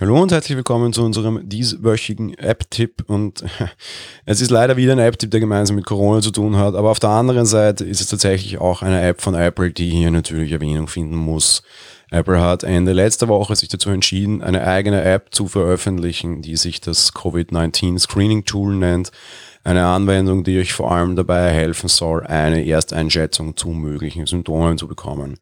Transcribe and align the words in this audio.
Hallo 0.00 0.22
und 0.22 0.30
herzlich 0.30 0.56
willkommen 0.56 0.92
zu 0.92 1.02
unserem 1.02 1.48
dieswöchigen 1.48 2.32
App-Tipp. 2.34 3.02
Und 3.08 3.42
es 4.26 4.40
ist 4.40 4.52
leider 4.52 4.76
wieder 4.76 4.92
ein 4.92 5.00
App-Tipp, 5.00 5.32
der 5.32 5.40
gemeinsam 5.40 5.74
mit 5.74 5.86
Corona 5.86 6.20
zu 6.20 6.30
tun 6.30 6.56
hat. 6.56 6.76
Aber 6.76 6.90
auf 6.90 7.00
der 7.00 7.10
anderen 7.10 7.46
Seite 7.46 7.84
ist 7.84 8.00
es 8.00 8.06
tatsächlich 8.06 8.58
auch 8.58 8.82
eine 8.82 9.02
App 9.02 9.20
von 9.20 9.34
Apple, 9.34 9.72
die 9.72 9.90
hier 9.90 10.12
natürlich 10.12 10.52
Erwähnung 10.52 10.86
finden 10.86 11.16
muss. 11.16 11.64
Apple 12.12 12.40
hat 12.40 12.62
Ende 12.62 12.92
letzter 12.92 13.26
Woche 13.26 13.56
sich 13.56 13.70
dazu 13.70 13.90
entschieden, 13.90 14.40
eine 14.40 14.64
eigene 14.64 15.02
App 15.02 15.34
zu 15.34 15.48
veröffentlichen, 15.48 16.42
die 16.42 16.54
sich 16.54 16.80
das 16.80 17.12
COVID-19 17.12 17.98
Screening 17.98 18.44
Tool 18.44 18.76
nennt. 18.76 19.10
Eine 19.64 19.84
Anwendung, 19.84 20.44
die 20.44 20.60
euch 20.60 20.74
vor 20.74 20.92
allem 20.92 21.16
dabei 21.16 21.50
helfen 21.50 21.88
soll, 21.88 22.24
eine 22.24 22.64
Ersteinschätzung 22.64 23.56
zu 23.56 23.70
möglichen 23.70 24.26
Symptomen 24.26 24.78
zu 24.78 24.86
bekommen. 24.86 25.40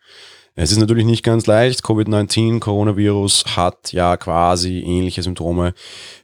Es 0.59 0.73
ist 0.73 0.79
natürlich 0.79 1.05
nicht 1.05 1.23
ganz 1.23 1.47
leicht. 1.47 1.85
Covid-19, 1.85 2.61
Coronavirus 2.61 3.45
hat 3.57 3.93
ja 3.93 4.17
quasi 4.17 4.79
ähnliche 4.79 5.23
Symptome 5.23 5.75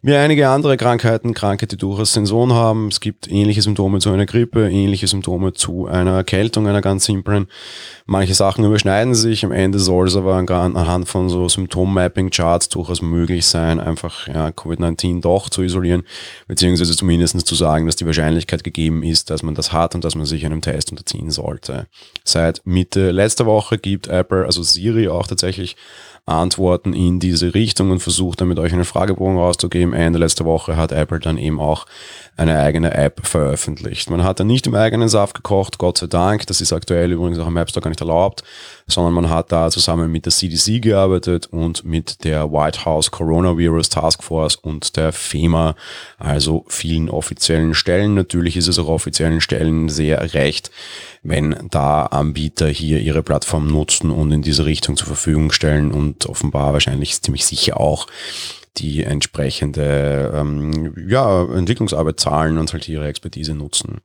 wie 0.01 0.15
einige 0.15 0.49
andere 0.49 0.79
Krankheiten, 0.79 1.35
Krankheiten, 1.35 1.73
die 1.73 1.77
durchaus 1.77 2.15
Sensoren 2.15 2.55
haben. 2.55 2.89
Es 2.89 3.01
gibt 3.01 3.31
ähnliche 3.31 3.61
Symptome 3.61 3.99
zu 3.99 4.11
einer 4.11 4.25
Grippe, 4.25 4.71
ähnliche 4.71 5.07
Symptome 5.07 5.53
zu 5.53 5.87
einer 5.87 6.13
Erkältung, 6.13 6.67
einer 6.67 6.81
ganz 6.81 7.05
simplen. 7.05 7.47
Manche 8.07 8.33
Sachen 8.33 8.65
überschneiden 8.65 9.15
sich. 9.15 9.45
Am 9.45 9.53
Ende 9.53 9.79
soll 9.79 10.09
es 10.09 10.17
aber 10.17 10.35
anhand 10.35 11.09
von 11.11 11.29
so 11.29 11.47
Symptom-Mapping-Charts 11.47 12.71
durchaus 12.71 13.03
möglich 13.03 13.45
sein, 13.45 13.81
einfach 13.81 14.29
ja, 14.29 14.49
Covid-19 14.49 15.21
doch 15.21 15.51
zu 15.51 15.63
isolieren, 15.63 16.05
beziehungsweise 16.49 16.97
zumindest 16.97 17.39
zu 17.47 17.55
sagen, 17.55 17.85
dass 17.85 17.97
die 17.97 18.07
Wahrscheinlichkeit 18.07 18.65
gegeben 18.65 19.03
ist, 19.03 19.29
dass 19.29 19.43
man 19.43 19.55
das 19.55 19.75
hat 19.75 19.95
und 19.95 20.05
dass 20.05 20.15
man 20.15 20.25
sich 20.25 20.47
einem 20.47 20.63
Test 20.63 20.91
unterziehen 20.91 21.31
sollte. 21.31 21.87
Seit 22.25 22.63
Mitte 22.65 23.11
letzter 23.11 23.45
Woche 23.45 23.77
gibt 23.77 24.09
also 24.31 24.63
Siri 24.63 25.09
auch 25.09 25.27
tatsächlich 25.27 25.77
Antworten 26.25 26.93
in 26.93 27.19
diese 27.19 27.53
Richtung 27.53 27.91
und 27.91 27.99
versucht 27.99 28.41
damit 28.41 28.61
euch 28.61 28.73
einen 28.73 28.85
Fragebogen 28.85 29.39
rauszugeben. 29.39 29.93
Ende 29.93 30.21
letzter 30.21 30.45
Woche 30.45 30.77
hat 30.77 30.93
Apple 30.93 31.19
dann 31.19 31.37
eben 31.37 31.59
auch 31.59 31.85
eine 32.37 32.61
eigene 32.61 32.95
App 32.95 33.27
veröffentlicht. 33.27 34.09
Man 34.09 34.23
hat 34.23 34.39
dann 34.39 34.47
nicht 34.47 34.69
im 34.69 34.75
eigenen 34.77 35.09
Saft 35.09 35.35
gekocht, 35.35 35.79
Gott 35.79 35.99
sei 35.99 36.07
Dank. 36.07 36.47
Das 36.47 36.61
ist 36.61 36.73
aktuell 36.73 37.11
übrigens 37.11 37.41
auch 37.41 37.49
im 37.49 37.57
App 37.57 37.71
Store 37.71 37.83
gar 37.83 37.91
nicht 37.91 38.01
erlaubt, 38.01 38.45
sondern 38.87 39.15
man 39.15 39.31
hat 39.31 39.51
da 39.51 39.69
zusammen 39.69 40.13
mit 40.13 40.25
der 40.25 40.33
CDC 40.33 40.81
gearbeitet 40.81 41.49
und 41.51 41.85
mit 41.85 42.23
der 42.23 42.53
White 42.53 42.85
House 42.85 43.11
Coronavirus 43.11 43.89
Task 43.89 44.23
Force 44.23 44.55
und 44.55 44.97
der 44.97 45.13
FEMA, 45.13 45.75
also 46.19 46.65
vielen 46.69 47.11
offiziellen 47.11 47.75
Stellen. 47.75 48.15
Natürlich 48.15 48.57
ist 48.57 48.69
es 48.69 48.79
auch 48.79 48.89
offiziellen 48.89 49.41
Stellen 49.41 49.89
sehr 49.89 50.35
recht, 50.35 50.71
wenn 51.25 51.69
da 51.71 52.07
Anbieter 52.07 52.69
hier 52.69 53.01
ihre 53.01 53.25
Plattform 53.25 53.67
nutzen 53.67 54.11
und 54.13 54.33
in 54.33 54.43
diese 54.43 54.65
Richtung 54.65 54.97
zur 54.97 55.07
Verfügung 55.07 55.53
stellen 55.53 55.91
und 55.91 56.27
offenbar 56.27 56.73
wahrscheinlich 56.73 57.21
ziemlich 57.21 57.45
sicher 57.45 57.81
auch 57.81 58.07
die 58.79 59.05
entsprechende 59.05 60.33
ähm, 60.35 60.95
ja, 61.09 61.43
Entwicklungsarbeit 61.45 62.19
zahlen 62.21 62.59
und 62.59 62.73
halt 62.73 62.89
ihre 62.89 63.07
Expertise 63.07 63.55
nutzen. 63.55 64.01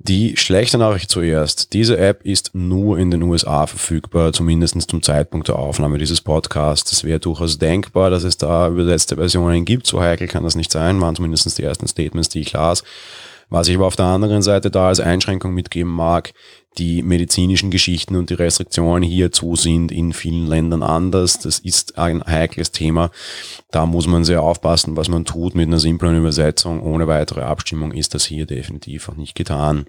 Die 0.00 0.36
schlechte 0.36 0.78
Nachricht 0.78 1.10
zuerst. 1.10 1.72
Diese 1.72 1.98
App 1.98 2.24
ist 2.24 2.54
nur 2.54 2.98
in 3.00 3.10
den 3.10 3.24
USA 3.24 3.66
verfügbar, 3.66 4.32
zumindest 4.32 4.80
zum 4.88 5.02
Zeitpunkt 5.02 5.48
der 5.48 5.58
Aufnahme 5.58 5.98
dieses 5.98 6.20
Podcasts. 6.20 6.92
Es 6.92 7.02
wäre 7.02 7.18
durchaus 7.18 7.58
denkbar, 7.58 8.08
dass 8.08 8.22
es 8.22 8.38
da 8.38 8.68
übersetzte 8.68 9.16
Versionen 9.16 9.64
gibt. 9.64 9.88
So 9.88 10.00
heikel 10.00 10.28
kann 10.28 10.44
das 10.44 10.54
nicht 10.54 10.70
sein, 10.70 11.00
waren 11.00 11.16
zumindest 11.16 11.58
die 11.58 11.64
ersten 11.64 11.88
Statements, 11.88 12.28
die 12.28 12.40
ich 12.40 12.52
las. 12.52 12.84
Was 13.50 13.66
ich 13.66 13.74
aber 13.74 13.86
auf 13.86 13.96
der 13.96 14.06
anderen 14.06 14.42
Seite 14.42 14.70
da 14.70 14.86
als 14.88 15.00
Einschränkung 15.00 15.52
mitgeben 15.52 15.90
mag, 15.90 16.32
die 16.78 17.02
medizinischen 17.02 17.70
Geschichten 17.70 18.16
und 18.16 18.30
die 18.30 18.34
Restriktionen 18.34 19.02
hierzu 19.02 19.56
sind 19.56 19.90
in 19.90 20.12
vielen 20.12 20.46
Ländern 20.46 20.82
anders. 20.82 21.40
Das 21.40 21.58
ist 21.58 21.98
ein 21.98 22.22
heikles 22.24 22.70
Thema. 22.70 23.10
Da 23.70 23.86
muss 23.86 24.06
man 24.06 24.24
sehr 24.24 24.42
aufpassen, 24.42 24.96
was 24.96 25.08
man 25.08 25.24
tut 25.24 25.54
mit 25.54 25.66
einer 25.66 25.80
simplen 25.80 26.16
Übersetzung. 26.16 26.80
Ohne 26.82 27.06
weitere 27.08 27.42
Abstimmung 27.42 27.92
ist 27.92 28.14
das 28.14 28.24
hier 28.24 28.46
definitiv 28.46 29.08
auch 29.08 29.16
nicht 29.16 29.34
getan. 29.34 29.86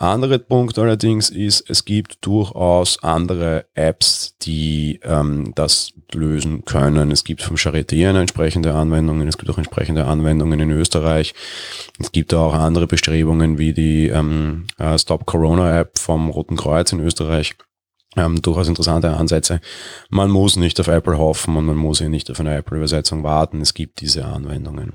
Anderer 0.00 0.38
Punkt 0.38 0.78
allerdings 0.78 1.28
ist, 1.28 1.68
es 1.68 1.84
gibt 1.84 2.24
durchaus 2.24 3.02
andere 3.02 3.66
Apps, 3.74 4.34
die 4.40 4.98
ähm, 5.02 5.52
das 5.54 5.92
lösen 6.14 6.64
können. 6.64 7.10
Es 7.10 7.22
gibt 7.22 7.42
vom 7.42 7.56
Charité 7.56 8.08
eine 8.08 8.20
entsprechende 8.20 8.72
Anwendungen, 8.72 9.28
es 9.28 9.36
gibt 9.36 9.50
auch 9.50 9.58
entsprechende 9.58 10.06
Anwendungen 10.06 10.58
in 10.58 10.70
Österreich. 10.70 11.34
Es 11.98 12.12
gibt 12.12 12.32
auch 12.32 12.54
andere 12.54 12.86
Bestrebungen 12.86 13.58
wie 13.58 13.74
die 13.74 14.08
ähm, 14.08 14.68
äh, 14.78 14.98
Stop 14.98 15.26
Corona 15.26 15.78
App 15.78 15.98
vom 15.98 16.30
Roten 16.30 16.56
Kreuz 16.56 16.92
in 16.92 17.00
Österreich. 17.00 17.54
Ähm, 18.16 18.40
durchaus 18.40 18.68
interessante 18.68 19.14
Ansätze. 19.14 19.60
Man 20.08 20.30
muss 20.30 20.56
nicht 20.56 20.80
auf 20.80 20.88
Apple 20.88 21.18
hoffen 21.18 21.56
und 21.56 21.66
man 21.66 21.76
muss 21.76 21.98
hier 21.98 22.08
nicht 22.08 22.30
auf 22.30 22.40
eine 22.40 22.56
Apple-Übersetzung 22.56 23.22
warten. 23.22 23.60
Es 23.60 23.74
gibt 23.74 24.00
diese 24.00 24.24
Anwendungen. 24.24 24.94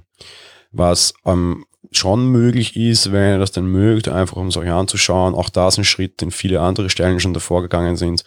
Was 0.71 1.13
ähm, 1.25 1.63
schon 1.91 2.31
möglich 2.31 2.75
ist, 2.75 3.11
wenn 3.11 3.33
ihr 3.33 3.39
das 3.39 3.51
denn 3.51 3.65
mögt, 3.65 4.07
einfach 4.07 4.37
um 4.37 4.47
es 4.47 4.57
euch 4.57 4.69
anzuschauen. 4.69 5.33
Auch 5.33 5.49
da 5.49 5.67
ist 5.67 5.77
ein 5.77 5.83
Schritt, 5.83 6.21
den 6.21 6.31
viele 6.31 6.61
andere 6.61 6.89
Stellen 6.89 7.19
schon 7.19 7.33
davor 7.33 7.61
gegangen 7.61 7.95
sind. 7.95 8.23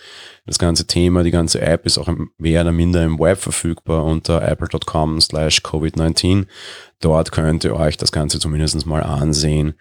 Das 0.46 0.58
ganze 0.58 0.86
Thema, 0.86 1.22
die 1.22 1.30
ganze 1.30 1.60
App 1.60 1.84
ist 1.86 1.98
auch 1.98 2.08
mehr 2.38 2.62
oder 2.62 2.72
minder 2.72 3.04
im 3.04 3.18
Web 3.18 3.38
verfügbar 3.38 4.04
unter 4.04 4.46
apple.com 4.46 5.20
slash 5.20 5.60
COVID-19. 5.60 6.46
Dort 7.00 7.32
könnt 7.32 7.64
ihr 7.64 7.76
euch 7.76 7.96
das 7.96 8.12
Ganze 8.12 8.38
zumindest 8.38 8.86
mal 8.86 9.02
ansehen. 9.02 9.74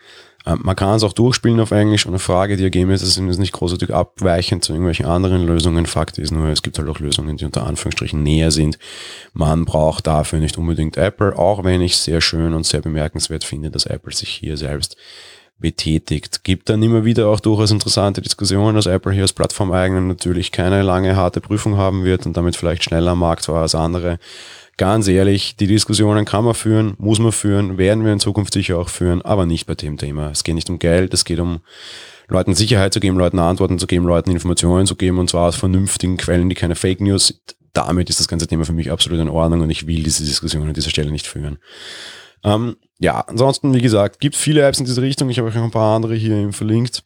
Ähm, 0.48 0.62
man 0.64 0.76
kann 0.76 0.96
es 0.96 1.04
auch 1.04 1.14
durchspielen 1.14 1.60
auf 1.60 1.72
Englisch. 1.72 2.06
Und 2.06 2.14
eine 2.14 2.20
Frage, 2.20 2.58
die 2.58 2.64
ergeben 2.64 2.92
ist, 2.92 3.02
ist 3.02 3.20
nicht 3.20 3.52
großartig 3.52 3.94
abweichend 3.94 4.64
zu 4.64 4.74
irgendwelchen 4.74 5.06
anderen 5.06 5.46
Lösungen. 5.46 5.86
Fakt 5.86 6.18
ist 6.18 6.32
nur, 6.32 6.48
es 6.48 6.62
gibt 6.62 6.80
halt 6.80 6.88
auch 6.88 7.00
Lösungen, 7.00 7.38
die 7.38 7.46
unter 7.46 7.68
Anführungsstrichen 7.68 8.24
näher 8.24 8.52
sind. 8.52 8.80
Man 9.34 9.66
braucht 9.66 10.08
dafür 10.08 10.40
nicht 10.40 10.58
unbedingt 10.58 10.98
Apple, 10.98 11.38
auch 11.38 11.64
wenn 11.64 11.82
ich 11.82 11.98
sehr 11.98 12.22
schön 12.22 12.54
und 12.54 12.66
sehr 12.66 12.82
bemerkenswert 12.82 13.44
finde, 13.44 13.70
dass 13.70 13.86
Apple 13.86 14.14
sich 14.14 14.30
hier 14.30 14.58
selbst 14.58 14.96
betätigt. 15.60 16.44
Gibt 16.44 16.70
dann 16.70 16.84
immer 16.84 17.04
wieder 17.04 17.28
auch 17.28 17.40
durchaus 17.40 17.72
interessante 17.72 18.22
Diskussionen, 18.22 18.76
dass 18.76 18.86
Apple 18.86 19.12
hier 19.12 19.24
als 19.24 19.34
Plattformeigner 19.34 20.02
natürlich 20.02 20.52
keine 20.52 20.84
lange 20.84 21.16
harte 21.16 21.42
Prüfung 21.42 21.78
haben 21.78 22.04
wird 22.04 22.28
und 22.28 22.38
damit 22.38 22.56
vielleicht 22.56 22.84
schneller 22.84 23.12
am 23.12 23.20
Markt 23.20 23.48
war 23.48 23.64
als 23.64 23.74
andere 23.74 24.20
ganz 24.78 25.08
ehrlich, 25.08 25.56
die 25.56 25.68
Diskussionen 25.68 26.24
kann 26.26 26.46
man 26.46 26.54
führen, 26.54 26.94
muss 27.00 27.20
man 27.20 27.32
führen, 27.32 27.78
werden 27.78 28.06
wir 28.06 28.14
in 28.14 28.20
Zukunft 28.20 28.54
sicher 28.54 28.78
auch 28.78 28.90
führen, 28.90 29.22
aber 29.24 29.46
nicht 29.46 29.66
bei 29.66 29.76
dem 29.76 29.98
Thema. 29.98 30.30
Es 30.30 30.44
geht 30.44 30.56
nicht 30.56 30.70
um 30.70 30.80
Geld, 30.80 31.14
es 31.14 31.26
geht 31.26 31.40
um 31.40 31.60
Leuten 32.28 32.54
Sicherheit 32.54 32.94
zu 32.94 33.00
geben, 33.00 33.18
Leuten 33.18 33.40
Antworten 33.40 33.80
zu 33.80 33.88
geben, 33.88 34.06
Leuten 34.06 34.32
Informationen 34.32 34.86
zu 34.86 34.96
geben 34.96 35.18
und 35.18 35.30
zwar 35.30 35.48
aus 35.48 35.56
vernünftigen 35.56 36.18
Quellen, 36.18 36.50
die 36.50 36.56
keine 36.56 36.76
Fake 36.76 37.02
News 37.02 37.28
sind. 37.28 37.40
Damit 37.74 38.10
ist 38.10 38.20
das 38.20 38.28
ganze 38.28 38.48
Thema 38.48 38.66
für 38.66 38.74
mich 38.74 38.92
absolut 38.92 39.20
in 39.20 39.30
Ordnung 39.30 39.62
und 39.62 39.70
ich 39.70 39.88
will 39.88 40.04
diese 40.04 40.24
Diskussion 40.24 40.68
an 40.68 40.74
dieser 40.74 40.90
Stelle 40.90 41.12
nicht 41.12 41.28
führen. 41.28 41.60
Ähm, 42.44 42.78
ja, 43.00 43.22
ansonsten, 43.22 43.74
wie 43.74 43.82
gesagt, 43.82 44.20
gibt 44.20 44.36
viele 44.36 44.62
Apps 44.64 44.80
in 44.80 44.86
diese 44.86 45.02
Richtung. 45.02 45.30
Ich 45.30 45.38
habe 45.38 45.48
euch 45.48 45.56
noch 45.56 45.64
ein 45.64 45.72
paar 45.72 45.96
andere 45.96 46.16
hier 46.16 46.52
verlinkt. 46.54 47.04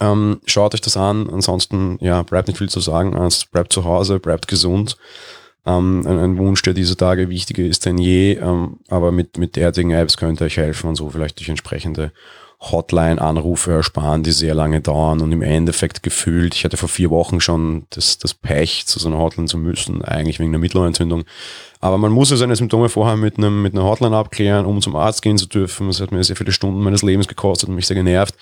Ähm, 0.00 0.40
schaut 0.46 0.74
euch 0.74 0.80
das 0.80 0.96
an. 0.96 1.28
Ansonsten, 1.28 1.98
ja, 2.00 2.22
bleibt 2.22 2.48
nicht 2.48 2.56
viel 2.56 2.70
zu 2.70 2.80
sagen. 2.80 3.14
Also, 3.14 3.44
bleibt 3.52 3.72
zu 3.72 3.84
Hause, 3.84 4.20
bleibt 4.20 4.48
gesund 4.48 4.96
ähm, 5.66 6.06
ein, 6.06 6.18
ein, 6.18 6.38
Wunsch, 6.38 6.62
der 6.62 6.74
dieser 6.74 6.96
Tage 6.96 7.28
wichtiger 7.28 7.64
ist 7.64 7.86
denn 7.86 7.98
je. 7.98 8.34
Ähm, 8.34 8.78
aber 8.88 9.12
mit, 9.12 9.38
mit 9.38 9.56
derartigen 9.56 9.90
Apps 9.90 10.16
könnte 10.16 10.44
euch 10.44 10.56
helfen 10.56 10.88
und 10.88 10.96
so 10.96 11.10
vielleicht 11.10 11.38
durch 11.38 11.48
entsprechende 11.48 12.12
Hotline-Anrufe 12.60 13.72
ersparen, 13.72 14.22
die 14.22 14.32
sehr 14.32 14.54
lange 14.54 14.80
dauern 14.80 15.20
und 15.20 15.32
im 15.32 15.40
Endeffekt 15.40 16.02
gefühlt, 16.02 16.54
ich 16.54 16.64
hatte 16.64 16.76
vor 16.76 16.90
vier 16.90 17.10
Wochen 17.10 17.40
schon 17.40 17.86
das, 17.90 18.18
das 18.18 18.34
Pech, 18.34 18.86
zu 18.86 18.98
so 18.98 19.08
einer 19.08 19.18
Hotline 19.18 19.48
zu 19.48 19.56
müssen, 19.56 20.02
eigentlich 20.02 20.38
wegen 20.38 20.50
einer 20.50 20.58
Mittelohrentzündung. 20.58 21.24
Aber 21.82 21.96
man 21.96 22.12
muss 22.12 22.30
ja 22.30 22.36
seine 22.36 22.54
Symptome 22.56 22.90
vorher 22.90 23.16
mit, 23.16 23.38
einem, 23.38 23.62
mit 23.62 23.72
einer 23.72 23.84
Hotline 23.84 24.14
abklären, 24.14 24.66
um 24.66 24.82
zum 24.82 24.96
Arzt 24.96 25.22
gehen 25.22 25.38
zu 25.38 25.46
dürfen. 25.46 25.86
Das 25.86 26.02
hat 26.02 26.12
mir 26.12 26.22
sehr 26.22 26.36
viele 26.36 26.52
Stunden 26.52 26.82
meines 26.82 27.02
Lebens 27.02 27.26
gekostet 27.26 27.70
und 27.70 27.74
mich 27.74 27.86
sehr 27.86 27.96
genervt. 27.96 28.34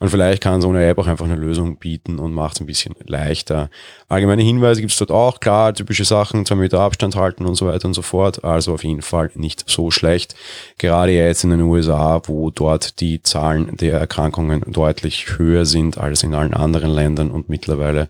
Und 0.00 0.08
vielleicht 0.08 0.42
kann 0.42 0.60
so 0.60 0.68
eine 0.68 0.84
App 0.84 0.98
auch 0.98 1.06
einfach 1.06 1.24
eine 1.24 1.36
Lösung 1.36 1.76
bieten 1.76 2.18
und 2.18 2.32
macht 2.32 2.56
es 2.56 2.60
ein 2.60 2.66
bisschen 2.66 2.96
leichter. 3.06 3.70
Allgemeine 4.08 4.42
Hinweise 4.42 4.80
gibt 4.80 4.90
es 4.90 4.98
dort 4.98 5.12
auch, 5.12 5.38
klar, 5.38 5.72
typische 5.72 6.04
Sachen, 6.04 6.44
zwei 6.44 6.56
Meter 6.56 6.80
Abstand 6.80 7.14
halten 7.14 7.46
und 7.46 7.54
so 7.54 7.66
weiter 7.66 7.86
und 7.86 7.94
so 7.94 8.02
fort. 8.02 8.42
Also 8.42 8.74
auf 8.74 8.82
jeden 8.82 9.02
Fall 9.02 9.30
nicht 9.36 9.62
so 9.70 9.92
schlecht. 9.92 10.34
Gerade 10.78 11.12
jetzt 11.12 11.44
in 11.44 11.50
den 11.50 11.60
USA, 11.60 12.20
wo 12.26 12.50
dort 12.50 12.98
die 12.98 13.22
Zahlen 13.52 13.76
der 13.76 13.98
Erkrankungen 13.98 14.62
deutlich 14.66 15.38
höher 15.38 15.66
sind 15.66 15.98
als 15.98 16.22
in 16.22 16.34
allen 16.34 16.54
anderen 16.54 16.90
Ländern 16.90 17.30
und 17.30 17.48
mittlerweile 17.50 18.08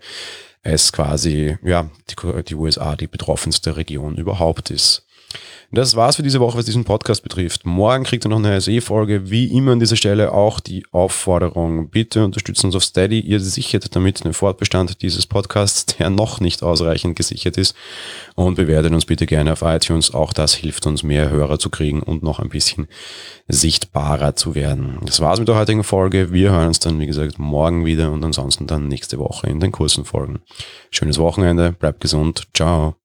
es 0.62 0.92
quasi, 0.92 1.58
ja, 1.64 1.90
die, 2.10 2.42
die 2.44 2.54
USA 2.54 2.94
die 2.94 3.08
betroffenste 3.08 3.76
Region 3.76 4.16
überhaupt 4.16 4.70
ist. 4.70 5.04
Das 5.74 5.96
war's 5.96 6.16
für 6.16 6.22
diese 6.22 6.38
Woche, 6.38 6.58
was 6.58 6.66
diesen 6.66 6.84
Podcast 6.84 7.22
betrifft. 7.22 7.64
Morgen 7.64 8.04
kriegt 8.04 8.26
ihr 8.26 8.28
noch 8.28 8.36
eine 8.36 8.60
SE-Folge. 8.60 9.30
Wie 9.30 9.46
immer 9.46 9.72
an 9.72 9.80
dieser 9.80 9.96
Stelle 9.96 10.32
auch 10.32 10.60
die 10.60 10.84
Aufforderung. 10.92 11.88
Bitte 11.88 12.26
unterstützt 12.26 12.62
uns 12.62 12.76
auf 12.76 12.84
Steady. 12.84 13.20
Ihr 13.20 13.40
sichert 13.40 13.96
damit 13.96 14.22
den 14.22 14.34
Fortbestand 14.34 15.00
dieses 15.00 15.26
Podcasts, 15.26 15.86
der 15.96 16.10
noch 16.10 16.40
nicht 16.40 16.62
ausreichend 16.62 17.16
gesichert 17.16 17.56
ist. 17.56 17.74
Und 18.34 18.56
bewertet 18.56 18.92
uns 18.92 19.06
bitte 19.06 19.24
gerne 19.24 19.52
auf 19.52 19.62
iTunes. 19.62 20.12
Auch 20.12 20.34
das 20.34 20.52
hilft 20.52 20.86
uns, 20.86 21.02
mehr 21.02 21.30
Hörer 21.30 21.58
zu 21.58 21.70
kriegen 21.70 22.02
und 22.02 22.22
noch 22.22 22.38
ein 22.38 22.50
bisschen 22.50 22.86
sichtbarer 23.48 24.36
zu 24.36 24.54
werden. 24.54 24.98
Das 25.06 25.20
war's 25.20 25.38
mit 25.38 25.48
der 25.48 25.56
heutigen 25.56 25.84
Folge. 25.84 26.32
Wir 26.32 26.50
hören 26.50 26.68
uns 26.68 26.80
dann, 26.80 27.00
wie 27.00 27.06
gesagt, 27.06 27.38
morgen 27.38 27.86
wieder 27.86 28.12
und 28.12 28.22
ansonsten 28.22 28.66
dann 28.66 28.88
nächste 28.88 29.18
Woche 29.18 29.48
in 29.48 29.58
den 29.58 29.72
kurzen 29.72 30.04
Folgen. 30.04 30.40
Schönes 30.90 31.16
Wochenende. 31.16 31.72
Bleibt 31.72 32.02
gesund. 32.02 32.46
Ciao. 32.52 33.01